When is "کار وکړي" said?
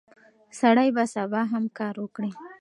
1.77-2.31